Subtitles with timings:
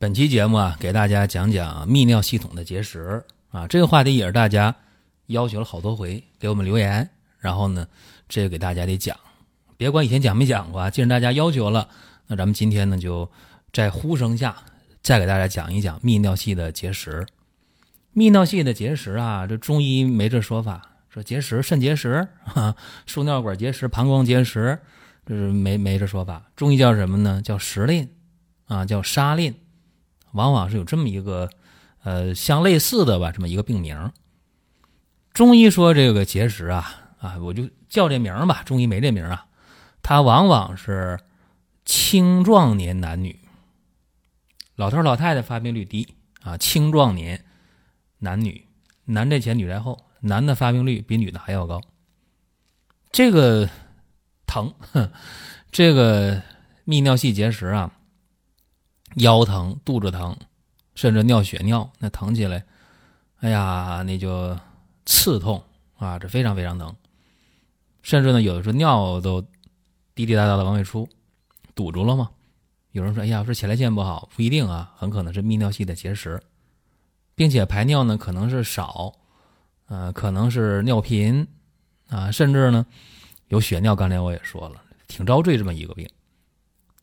[0.00, 4.74] 本期节目啊，给大家讲讲泌尿系统的结石啊，这个话题也是大家
[5.26, 7.86] 要求了好多回，给我们留言，然后呢，
[8.26, 9.14] 这个给大家得讲，
[9.76, 11.86] 别管以前讲没讲过，啊既然大家要求了，
[12.28, 13.30] 那咱们今天呢，就
[13.74, 14.56] 在呼声下
[15.02, 17.26] 再给大家讲一讲泌尿系的结石。
[18.14, 22.74] 泌尿系的结石啊，这中医没这说法，说结石、肾结石、啊、
[23.04, 24.78] 输尿管结石、膀胱结石，
[25.26, 26.42] 这是没没这说法。
[26.56, 27.42] 中医叫什么呢？
[27.44, 28.08] 叫石令
[28.64, 29.54] 啊，叫沙令。
[30.32, 31.50] 往往是有这么一个，
[32.02, 34.12] 呃，相类似的吧，这么一个病名。
[35.32, 38.62] 中医说这个结石啊，啊，我就叫这名吧。
[38.64, 39.46] 中医没这名啊，
[40.02, 41.18] 它往往是
[41.84, 43.38] 青壮年男女，
[44.74, 46.56] 老头老太太发病率低啊。
[46.56, 47.44] 青壮年
[48.18, 48.66] 男女，
[49.04, 51.80] 男在前女在后，男的发病率比女的还要高。
[53.12, 53.68] 这个
[54.46, 54.74] 疼，
[55.70, 56.42] 这个
[56.86, 57.92] 泌尿系结石啊。
[59.16, 60.36] 腰疼、肚子疼，
[60.94, 62.64] 甚至尿血尿，那疼起来，
[63.40, 64.56] 哎呀，那就
[65.04, 65.62] 刺痛
[65.96, 66.94] 啊，这非常非常疼。
[68.02, 69.42] 甚至呢，有的时候尿都
[70.14, 71.08] 滴滴答答的往外出，
[71.74, 72.30] 堵住了吗？
[72.92, 76.40] 有人说：“哎呀，是前列腺不好，不一定啊，很可能是泌尿系的结石，
[77.36, 79.12] 并且排尿呢可能是少，
[79.86, 81.46] 呃，可能是尿频
[82.08, 82.84] 啊，甚至呢
[83.46, 83.94] 有血尿。
[83.94, 86.08] 刚才我也说了，挺遭罪这么一个病。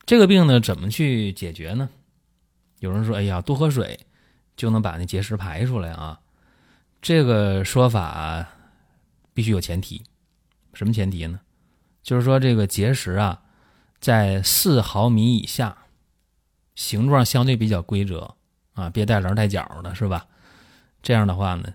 [0.04, 1.88] 这个病呢，怎么去解决呢？”
[2.80, 3.98] 有人说：“哎呀，多喝水
[4.56, 6.20] 就能把那结石排出来啊？”
[7.02, 8.46] 这个说法
[9.34, 10.04] 必须有前提，
[10.74, 11.40] 什么前提呢？
[12.02, 13.42] 就是说这个结石啊，
[14.00, 15.76] 在四毫米以下，
[16.74, 18.34] 形状相对比较规则
[18.74, 20.26] 啊，别带棱带角的，是吧？
[21.02, 21.74] 这样的话呢，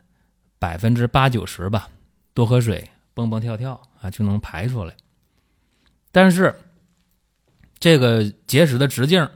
[0.59, 1.89] 百分之八九十吧，
[2.33, 4.95] 多喝水，蹦蹦跳跳啊，就能排出来。
[6.11, 6.55] 但是
[7.79, 9.29] 这个结石的直径。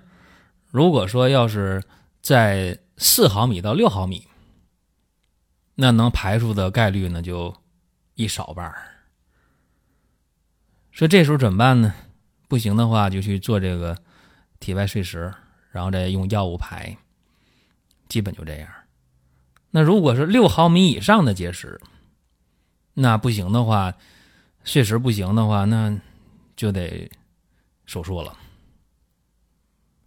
[0.78, 1.82] 如果说要是
[2.22, 4.28] 在四毫米到六毫米，
[5.74, 7.52] 那能排出的概率呢就
[8.14, 8.86] 一少半儿。
[10.94, 11.96] 所以这时候怎么办呢？
[12.48, 13.98] 不行的话就去做这个
[14.60, 15.34] 体外碎石，
[15.72, 16.96] 然后再用药物排，
[18.08, 18.70] 基本就这样。
[19.72, 21.82] 那如果是六毫米以上的结石，
[22.94, 23.96] 那不行的话，
[24.64, 26.00] 碎石不行的话，那
[26.56, 27.10] 就得
[27.88, 28.38] 手术了。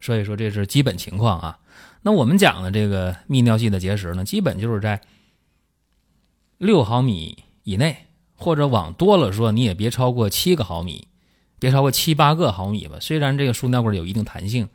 [0.01, 1.59] 所以说这是基本情况啊。
[2.03, 5.01] 那我们讲的这个泌尿系的结石呢，基本就是在
[6.57, 11.09] 六毫米以内，或者往多了说，你也别超过七个毫米，
[11.59, 12.97] 别超过七八个毫米吧。
[13.01, 14.69] 虽然这个输尿管有一定弹性，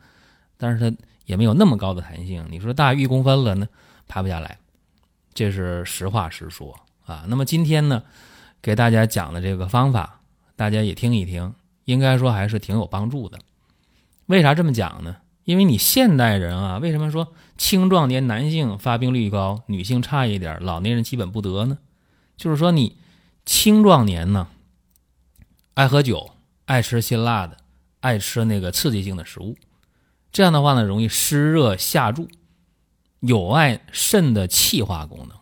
[0.56, 2.46] 但是它也没有那么高的弹性。
[2.50, 3.68] 你说大于一公分了呢，
[4.06, 4.58] 排不下来，
[5.34, 7.24] 这是实话实说啊。
[7.28, 8.04] 那么今天呢，
[8.62, 10.20] 给大家讲的这个方法，
[10.54, 11.52] 大家也听一听，
[11.86, 13.38] 应该说还是挺有帮助的。
[14.26, 15.16] 为啥这么讲呢？
[15.44, 21.78] 因为你现代人啊，为什么说青壮年男性发病率高，女性差一点，老年人基本不得呢？
[22.36, 22.98] 就是说你
[23.44, 24.48] 青壮年呢，
[25.74, 26.32] 爱喝酒，
[26.64, 27.58] 爱吃辛辣的，
[28.00, 29.56] 爱吃那个刺激性的食物，
[30.32, 32.28] 这样的话呢，容易湿热下注，
[33.20, 35.38] 有碍肾的气化功能。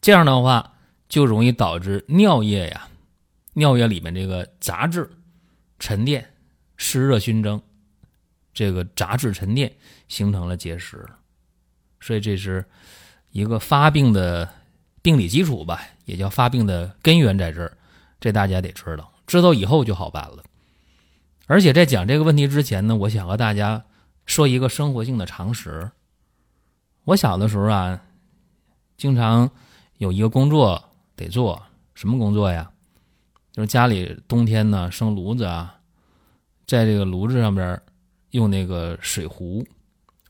[0.00, 0.74] 这样的话
[1.08, 2.86] 就容易导致尿液呀，
[3.54, 5.10] 尿液里面这个杂质
[5.80, 6.30] 沉淀。
[6.76, 7.60] 湿热熏蒸，
[8.52, 9.76] 这个杂质沉淀
[10.08, 11.04] 形成了结石，
[12.00, 12.64] 所以这是
[13.30, 14.48] 一个发病的
[15.02, 17.76] 病理基础吧，也叫发病的根源在这儿，
[18.20, 20.42] 这大家得知道，知道以后就好办了。
[21.46, 23.84] 而且在讲这个问题之前呢，我想和大家
[24.24, 25.90] 说一个生活性的常识。
[27.04, 28.02] 我小的时候啊，
[28.96, 29.50] 经常
[29.98, 31.62] 有一个工作得做，
[31.94, 32.70] 什么工作呀？
[33.52, 35.75] 就是家里冬天呢生炉子啊。
[36.66, 37.80] 在这个炉子上边，
[38.30, 39.64] 用那个水壶，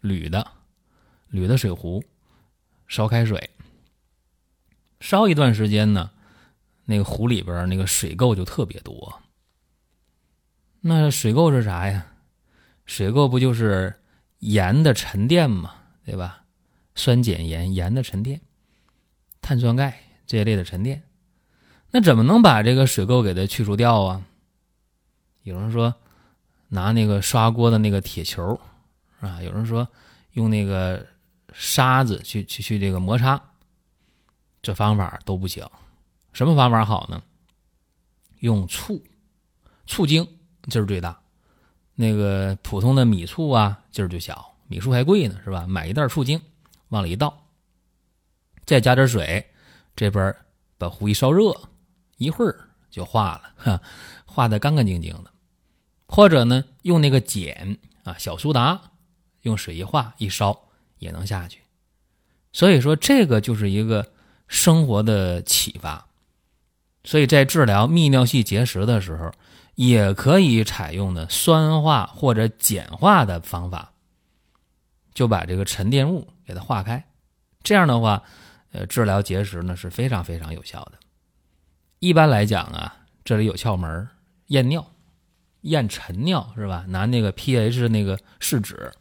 [0.02, 0.46] 铝的，
[1.28, 2.04] 铝的水壶，
[2.86, 3.48] 烧开水，
[5.00, 6.10] 烧一段时间呢，
[6.84, 9.22] 那个壶里边那个水垢就特别多。
[10.82, 12.06] 那水垢是啥呀？
[12.84, 13.94] 水垢不就是
[14.40, 15.74] 盐的沉淀嘛，
[16.04, 16.44] 对吧？
[16.94, 18.42] 酸碱盐，盐的沉淀，
[19.40, 21.02] 碳酸钙这一类的沉淀。
[21.92, 24.22] 那怎么能把这个水垢给它去除掉啊？
[25.42, 25.94] 有人说。
[26.68, 28.60] 拿那个刷锅的那个铁球
[29.20, 29.86] 啊，有人说
[30.32, 31.06] 用那个
[31.52, 33.40] 沙子去去去这个摩擦，
[34.62, 35.66] 这方法都不行。
[36.32, 37.22] 什么方法好呢？
[38.40, 39.02] 用醋，
[39.86, 40.26] 醋精
[40.68, 41.18] 劲儿最大。
[41.94, 45.66] 那个普通的米醋啊，劲儿就小，米醋还贵呢，是吧？
[45.66, 46.38] 买一袋醋精，
[46.88, 47.46] 往里一倒，
[48.66, 49.46] 再加点水，
[49.96, 50.36] 这边
[50.76, 51.54] 把壶一烧热，
[52.18, 53.82] 一会儿就化了，哈，
[54.26, 55.32] 化的干干净净的。
[56.06, 58.80] 或者呢，用那个碱啊，小苏打，
[59.42, 60.68] 用水一化一烧
[60.98, 61.60] 也能下去。
[62.52, 64.12] 所以说，这个就是一个
[64.48, 66.06] 生活的启发。
[67.04, 69.30] 所以在治疗泌尿系结石的时候，
[69.74, 73.92] 也可以采用的酸化或者碱化的方法，
[75.12, 77.04] 就把这个沉淀物给它化开。
[77.62, 78.22] 这样的话，
[78.72, 80.92] 呃，治疗结石呢是非常非常有效的。
[81.98, 84.08] 一般来讲啊，这里有窍门
[84.46, 84.84] 验尿。
[85.66, 86.84] 验晨尿是吧？
[86.88, 88.92] 拿那个 pH 那个试纸，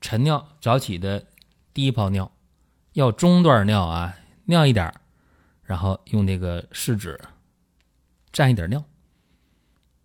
[0.00, 1.26] 晨尿早起的
[1.72, 2.30] 第一泡尿，
[2.92, 4.92] 要中段尿啊，尿一点
[5.62, 7.18] 然后用那个试纸
[8.32, 8.84] 蘸一点尿，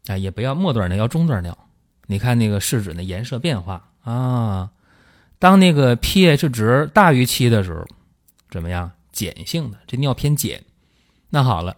[0.07, 1.57] 啊，也不要末段尿，要中段尿。
[2.07, 4.71] 你看那个试纸的颜色变化啊，
[5.37, 7.85] 当那个 pH 值大于七的时候，
[8.49, 8.91] 怎么样？
[9.11, 10.63] 碱性的，这尿偏碱。
[11.29, 11.75] 那好了，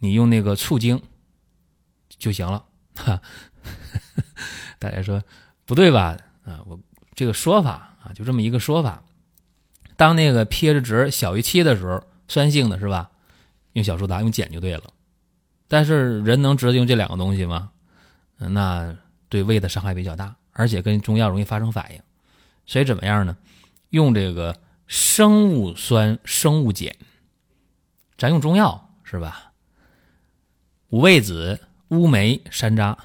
[0.00, 1.00] 你用那个醋精
[2.08, 2.66] 就行了。
[2.94, 3.20] 哈，
[4.78, 5.22] 大家说
[5.64, 6.16] 不对吧？
[6.44, 6.78] 啊，我
[7.14, 9.02] 这个说法啊，就这么一个说法。
[9.96, 13.10] 当那个 pH 值小于七的时候，酸性的是吧？
[13.74, 14.84] 用小苏打，用碱就对了。
[15.68, 17.70] 但是人能直接用这两个东西吗？
[18.36, 18.96] 那
[19.28, 22.00] 对胃的伤害比较大，而且跟中药容易发生反应。
[22.66, 23.36] 所以怎么样呢？
[23.90, 26.94] 用这个生物酸、生物碱，
[28.18, 29.52] 咱用中药是吧？
[30.88, 31.60] 五味子。
[31.92, 32.96] 乌梅、山楂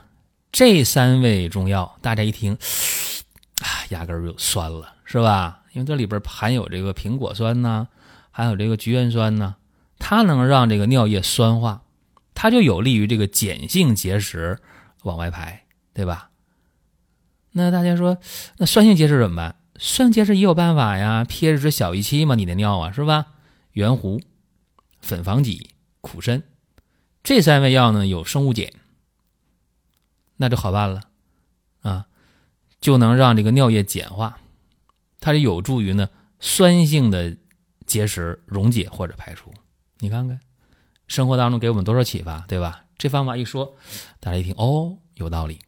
[0.49, 2.53] 这三味中药，大家一听，
[3.59, 5.59] 啊，压根儿就酸了，是吧？
[5.73, 7.89] 因为这里边含有这个苹果酸呐，
[8.31, 9.55] 含有这个菊元酸呐，
[9.99, 11.81] 它能让这个尿液酸化，
[12.33, 14.57] 它就有利于这个碱性结石
[15.03, 16.29] 往外排，对吧？
[17.51, 18.17] 那大家说，
[18.55, 19.55] 那酸性结石怎么办？
[19.77, 23.25] 酸性结石也有办法呀，pH 值小于七嘛，你的尿啊，是吧？
[23.73, 24.21] 圆弧、
[25.01, 26.41] 粉防己、苦参。
[27.27, 28.71] 这三味药呢有生物碱，
[30.37, 31.01] 那就好办了，
[31.81, 32.05] 啊，
[32.79, 34.39] 就能让这个尿液碱化，
[35.19, 36.09] 它就有助于呢
[36.39, 37.35] 酸性的
[37.85, 39.53] 结石溶解或者排出。
[39.99, 40.39] 你看看，
[41.09, 42.85] 生活当中给我们多少启发，对吧？
[42.97, 43.75] 这方法一说，
[44.21, 45.59] 大家一听哦，有道理，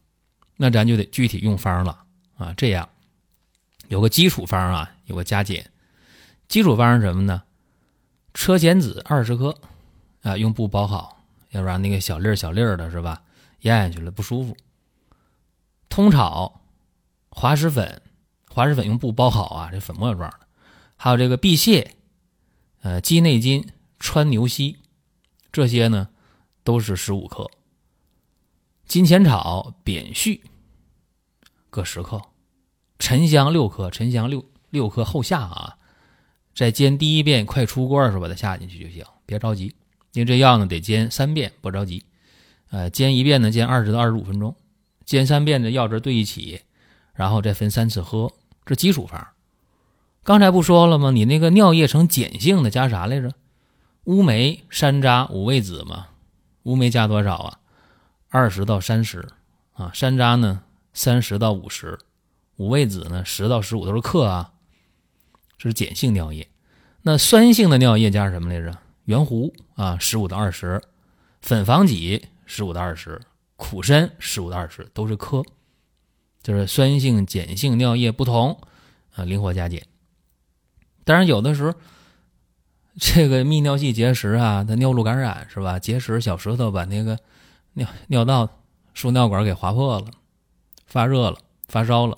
[0.56, 2.04] 那咱就得具体用方了
[2.38, 2.54] 啊。
[2.56, 2.88] 这样
[3.88, 5.70] 有个基础方啊，有个加减。
[6.48, 7.42] 基础方是什么呢？
[8.32, 9.54] 车前子二十克
[10.22, 11.19] 啊，用布包好。
[11.50, 13.22] 要不然那个小粒儿小粒儿的是吧？
[13.60, 14.56] 咽下去了不舒服。
[15.88, 16.62] 通炒
[17.28, 18.02] 滑石粉，
[18.48, 20.40] 滑石粉用布包好啊，这粉末状的。
[20.96, 21.86] 还有这个碧泻，
[22.82, 24.78] 呃，鸡内金、川牛膝，
[25.50, 26.08] 这些呢
[26.62, 27.50] 都是十五克。
[28.86, 30.42] 金钱草、扁蓄
[31.68, 32.20] 各十克，
[32.98, 35.76] 沉香六克，沉香六六克后下啊。
[36.54, 39.74] 在煎第一遍快出锅的时候把它下进去就行，别着急。
[40.12, 42.04] 因为这药呢得煎三遍，不着急，
[42.70, 44.56] 呃，煎一遍呢煎二十到二十五分钟，
[45.04, 46.62] 煎三遍的药汁兑一起，
[47.14, 48.32] 然后再分三次喝，
[48.64, 49.28] 这基础方。
[50.22, 51.10] 刚才不说了吗？
[51.10, 53.32] 你那个尿液呈碱性的加啥来着？
[54.04, 56.08] 乌梅、山楂、五味子嘛。
[56.64, 57.58] 乌梅加多少啊？
[58.28, 59.28] 二十到三十
[59.72, 59.90] 啊。
[59.94, 60.62] 山楂呢
[60.92, 61.98] 三十到五十，
[62.56, 64.52] 五味子呢十到十五都是克啊。
[65.56, 66.48] 这是碱性尿液。
[67.02, 68.76] 那酸性的尿液加什么来着？
[69.10, 70.80] 圆弧啊，十五到二十，
[71.42, 73.20] 粉防己十五到二十，
[73.56, 75.42] 苦参十五到二十，都是克，
[76.44, 78.56] 就是酸性、碱性尿液不同
[79.16, 79.84] 啊，灵活加减。
[81.02, 81.74] 当然，有的时候
[83.00, 85.76] 这个泌尿系结石啊，它尿路感染是吧？
[85.80, 87.18] 结石小石头把那个
[87.72, 88.48] 尿尿道
[88.94, 90.06] 输尿管给划破了，
[90.86, 92.16] 发热了、发烧了，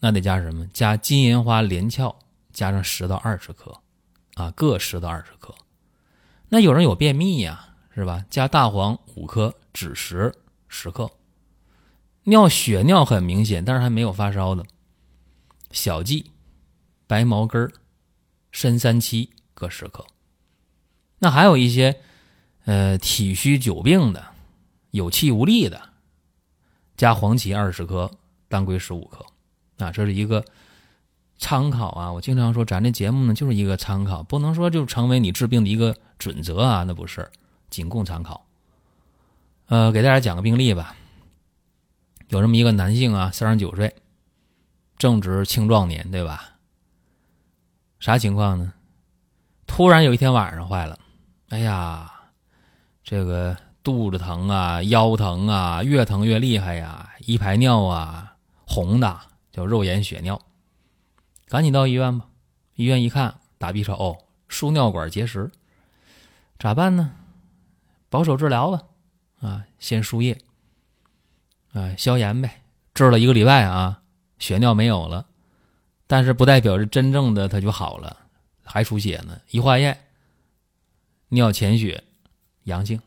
[0.00, 0.66] 那得加什么？
[0.72, 2.16] 加金银花连翘，
[2.54, 3.78] 加上十到二十克
[4.32, 5.54] 啊，各十到二十克。
[6.48, 8.24] 那有人有便秘呀，是吧？
[8.30, 10.32] 加大黄五克，枳实
[10.68, 11.10] 十克，
[12.24, 14.64] 尿血尿很明显，但是还没有发烧的。
[15.72, 16.24] 小蓟、
[17.06, 17.72] 白茅根、
[18.52, 20.06] 参三七各十克。
[21.18, 22.00] 那还有一些，
[22.64, 24.24] 呃，体虚久病的，
[24.92, 25.90] 有气无力的，
[26.96, 28.10] 加黄芪二十克，
[28.48, 29.24] 当归十五克。
[29.78, 30.44] 啊，这是一个。
[31.38, 32.12] 参考啊！
[32.12, 37.30] 我经常说，咱这节目呢就是一个参考，不能说就成为你治病的一个准则啊，那不是，
[37.70, 38.46] 仅供参考。
[39.66, 40.96] 呃，给大家讲个病例吧。
[42.28, 43.94] 有这么一个男性啊，三十九岁，
[44.96, 46.56] 正值青壮年，对吧？
[48.00, 48.72] 啥情况呢？
[49.66, 50.98] 突然有一天晚上坏了，
[51.48, 52.10] 哎呀，
[53.04, 59.20] 这个肚子疼啊，腰疼啊，越疼越厉害呀，一排尿啊，红的，
[59.52, 60.40] 叫肉眼血尿，
[61.48, 62.28] 赶紧到医院吧。
[62.74, 65.50] 医院一看，打 B 超，输尿管结石，
[66.58, 67.12] 咋办呢？
[68.08, 68.82] 保守治疗吧，
[69.40, 70.38] 啊，先输液，
[71.72, 72.62] 啊，消炎呗，
[72.94, 74.02] 治了一个礼拜啊，
[74.38, 75.26] 血尿没有了，
[76.06, 78.16] 但是不代表是真正的它就好了，
[78.64, 79.40] 还出血呢。
[79.50, 79.98] 一化验，
[81.28, 82.04] 尿潜血
[82.64, 83.00] 阳性，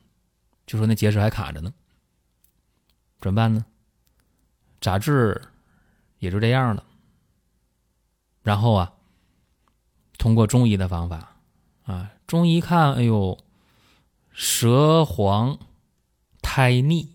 [0.66, 1.74] 就说那结石还卡着呢，
[3.20, 3.66] 怎么办呢？
[4.82, 5.42] 咋治
[6.20, 6.84] 也就这样了。
[8.42, 8.94] 然后啊，
[10.18, 11.38] 通过中医的方法，
[11.84, 13.38] 啊，中医看，哎呦。
[14.32, 15.60] 舌黄、
[16.42, 17.14] 苔腻、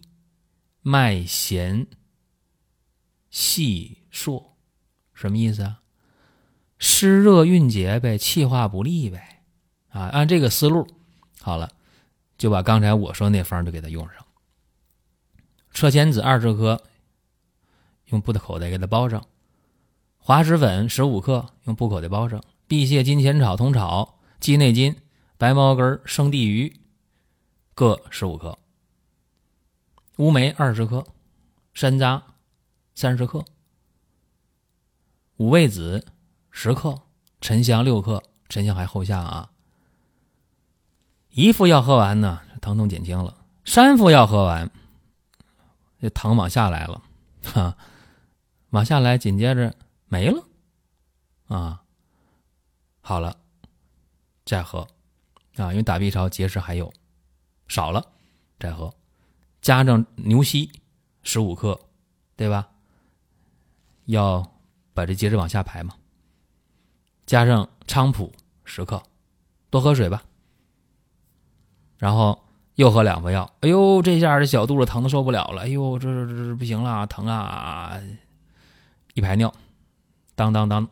[0.83, 1.87] 脉弦
[3.31, 4.57] 细数，
[5.14, 5.81] 什么意思啊？
[6.78, 9.43] 湿热蕴结呗，气化不利呗。
[9.88, 10.87] 啊，按这个思路，
[11.40, 11.71] 好了，
[12.37, 14.26] 就把刚才我说那方就给他用上。
[15.73, 16.83] 车前子二十克，
[18.07, 19.23] 用布的口袋给他包上；
[20.26, 24.97] 滑石粉十五克，用布口袋包上；碧泻金钱草同炒，鸡内金、
[25.37, 26.81] 白茅根、生地榆。
[27.75, 28.59] 各十五克，
[30.16, 31.04] 乌梅二十克，
[31.75, 32.23] 山楂
[32.95, 33.45] 三十克，
[35.37, 36.07] 五味子
[36.50, 37.02] 十克，
[37.43, 39.50] 沉香六克，沉香还后下啊。
[41.33, 43.35] 一副药喝完呢，疼痛减轻了；
[43.66, 44.71] 三副药喝完，
[46.00, 47.02] 这疼往下来了，
[47.43, 47.76] 哈，
[48.71, 49.75] 往下来，紧接着
[50.14, 50.44] 没了，
[51.49, 51.83] 啊，
[53.00, 53.37] 好了，
[54.44, 54.87] 再喝，
[55.56, 56.92] 啊，因为打 B 超结石还有。
[57.66, 58.12] 少了，
[58.61, 58.94] 再喝，
[59.61, 60.71] 加上牛膝
[61.25, 61.80] 十五克，
[62.37, 62.68] 对吧？
[64.04, 64.40] 要
[64.92, 65.97] 把这结石往下排嘛。
[67.26, 68.33] 加上菖蒲
[68.64, 69.02] 十克，
[69.68, 70.23] 多喝水吧。
[71.99, 72.40] 然后
[72.76, 78.00] 又喝两副药，哎呦，这下这小肚子疼的受不了了，哎呦，这这这不行了，疼啊！
[79.14, 79.52] 一排尿，
[80.35, 80.88] 当当当，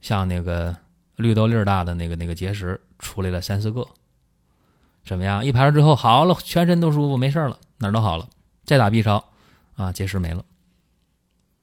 [0.00, 0.76] 像那个
[1.16, 3.86] 绿豆粒大的那个那个结石出来了三四个。
[5.04, 5.44] 怎么样？
[5.44, 8.28] 一排之后好了，全身都舒服，没事了，哪儿都好了。
[8.64, 9.24] 再打 B 超，
[9.76, 10.44] 啊，结石没了。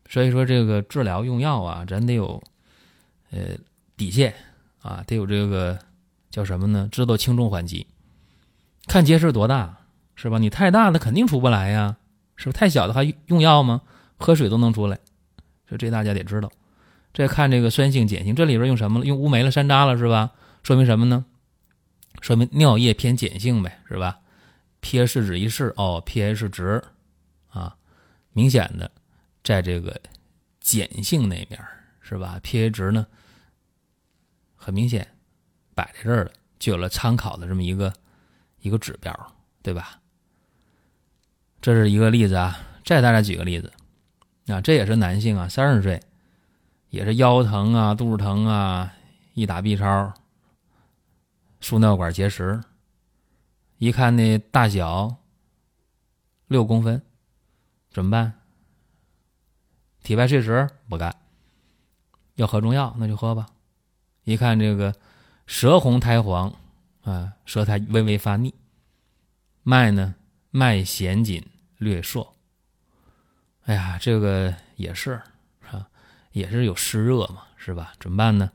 [0.08, 2.42] 所以说这个治疗用药啊，咱得有
[3.32, 3.40] 呃
[3.98, 4.34] 底线
[4.82, 5.78] 啊，得有这个
[6.30, 6.88] 叫什么呢？
[6.92, 7.86] 知道轻重缓急，
[8.88, 9.78] 看结石多大
[10.16, 10.38] 是吧？
[10.38, 11.98] 你太大的肯定出不来呀，
[12.38, 12.58] 是不是？
[12.58, 13.82] 太小的还用药吗？
[14.18, 15.00] 喝水都能出来，
[15.68, 16.52] 所以这大家得知道。
[17.14, 19.06] 再看这个酸性碱性，这里边用什么了？
[19.06, 20.32] 用乌梅了、山楂了，是吧？
[20.64, 21.26] 说明什么呢？
[22.22, 24.20] 说明尿液偏碱性呗，是吧
[24.82, 26.84] ？pH 值一试，哦，pH 值
[27.50, 27.76] 啊，
[28.32, 28.90] 明显的
[29.44, 30.00] 在这个
[30.60, 31.60] 碱性那面，
[32.02, 33.06] 是吧？pH 值呢，
[34.56, 35.08] 很明显
[35.76, 37.94] 摆在这儿了，就有了参考的这么一个
[38.62, 39.14] 一个指标，
[39.62, 40.00] 对吧？
[41.62, 43.72] 这是一个例子啊，再大家举个例子
[44.48, 46.02] 啊，这也是男性啊，三十岁，
[46.90, 48.94] 也是腰疼啊，肚子疼啊，
[49.34, 50.14] 一打 B 超。
[51.62, 52.62] 输尿管结石，
[53.78, 55.16] 一看那大小
[56.48, 57.02] 六公分，
[57.90, 58.34] 怎么办？
[60.04, 61.16] 体外碎石不干，
[62.36, 63.46] 要喝中药那就喝吧。
[64.26, 64.94] 一看这个
[65.48, 66.54] 舌红苔黄
[67.04, 68.54] 啊，舌苔微微发腻，
[69.62, 70.16] 脉呢
[70.52, 72.36] 脉弦紧略硕。
[73.66, 75.22] 哎呀，这个也是
[75.70, 75.88] 啊，
[76.32, 77.94] 也是有湿热嘛，是吧？
[78.00, 78.52] 怎么办呢？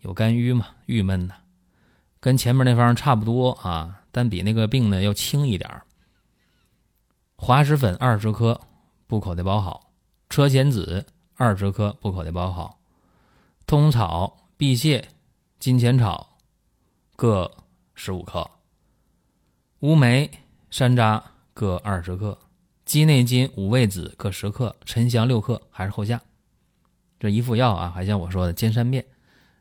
[0.00, 1.34] 有肝郁嘛，郁闷呢。
[2.20, 5.82] 跟前面那方差不多啊，但比那个病呢要轻一点。
[7.36, 8.60] 滑石粉二十克，
[9.06, 9.92] 布口袋包好；
[10.30, 11.04] 车前子
[11.36, 12.78] 二十克，布口袋包好；
[13.66, 15.04] 通草、碧泻、
[15.58, 16.38] 金钱草
[17.16, 17.50] 各
[17.94, 18.48] 十五克；
[19.80, 20.30] 乌梅、
[20.70, 21.20] 山楂
[21.52, 22.38] 各二十克；
[22.94, 26.22] 鸡内金、五味子各十克；沉香六克，还是后下。
[27.18, 29.04] 这一副药啊，还像我说的煎三遍。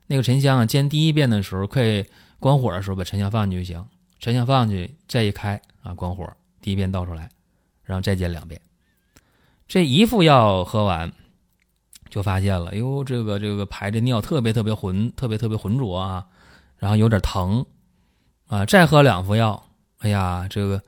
[0.06, 2.06] 那个沉香啊，煎第一遍的时候可以。
[2.38, 3.88] 关火的时候把沉香放进去就行，
[4.20, 7.28] 沉香放进去再一开啊，关火，第一遍倒出来，
[7.82, 8.62] 然后再煎两遍。
[9.68, 11.12] 这一副药喝完，
[12.12, 16.28] 就发现了，哟，这个这个排的尿特别特别浑，特别特别浑浊啊，
[16.78, 17.66] 然后有点疼
[18.46, 18.63] 啊。
[18.63, 19.66] 再喝两副药，
[20.02, 20.80] 哎呀，这个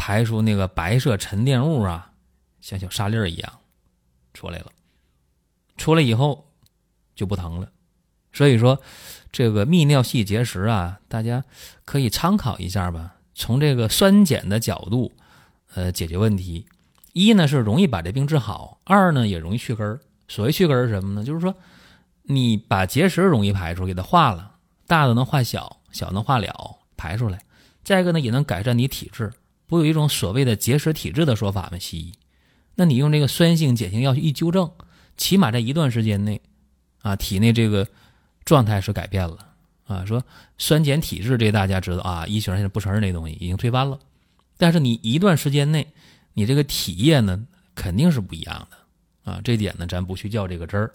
[0.00, 2.12] 排出那个白色沉淀物啊，
[2.62, 3.52] 像小沙粒儿一样
[4.32, 4.72] 出来了。
[5.76, 6.50] 出来以后
[7.14, 7.70] 就不疼了，
[8.32, 8.80] 所以说。
[9.32, 11.44] 这个泌尿系结石啊，大家
[11.84, 13.14] 可以参考一下吧。
[13.32, 15.12] 从这个酸碱的角度，
[15.72, 16.66] 呃，解决问题。
[17.12, 20.00] 一呢是容易把这病治好，二呢也容易去根儿。
[20.26, 21.22] 所谓去根儿是什么呢？
[21.22, 21.54] 就是说
[22.22, 24.56] 你把结石容易排出，给它化了，
[24.88, 27.40] 大的能化小，小能化了，排出来。
[27.84, 29.32] 再一个呢，也能改善你体质。
[29.70, 31.78] 不有一种所谓的结石体质的说法吗？
[31.78, 32.12] 西医，
[32.74, 34.68] 那你用这个酸性碱性药一纠正，
[35.16, 36.40] 起码在一段时间内，
[37.02, 37.86] 啊，体内这个
[38.44, 39.46] 状态是改变了
[39.86, 40.04] 啊。
[40.04, 40.24] 说
[40.58, 43.96] 酸碱体质，这大家知道啊，医学上现在不承认这东西，已经推翻了。
[44.58, 45.86] 但是你一段时间内，
[46.34, 47.40] 你这个体液呢，
[47.76, 49.40] 肯定是不一样的啊。
[49.44, 50.90] 这点呢，咱不去较这个真儿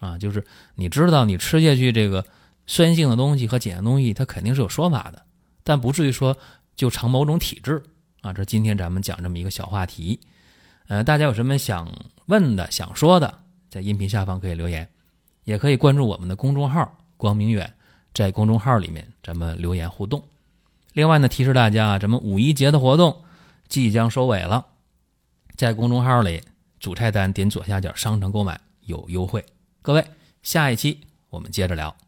[0.00, 0.44] 啊，就是
[0.74, 2.22] 你知道，你吃下去这个
[2.66, 5.24] 酸性的东西和碱性东西，它肯定是有说法的。
[5.64, 6.36] 但不至于说
[6.76, 7.82] 就成某种体质
[8.20, 8.32] 啊！
[8.32, 10.18] 这今天咱们讲这么一个小话题，
[10.88, 11.92] 呃，大家有什么想
[12.26, 13.38] 问的、想说的，
[13.70, 14.88] 在音频下方可以留言，
[15.44, 17.72] 也可以关注我们的公众号“光明远”，
[18.12, 20.22] 在公众号里面咱们留言互动。
[20.92, 23.22] 另外呢，提示大家啊，咱们五一节的活动
[23.68, 24.66] 即将收尾了，
[25.54, 26.42] 在公众号里
[26.80, 29.44] 主菜单点左下角商城购买有优惠。
[29.80, 30.04] 各位，
[30.42, 32.07] 下一期我们接着聊。